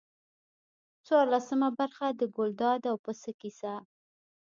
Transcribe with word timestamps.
څوارلسمه 1.05 1.67
برخه 1.79 2.07
د 2.19 2.21
ګلداد 2.37 2.81
او 2.91 2.95
پسه 3.05 3.31
کیسه. 3.41 3.73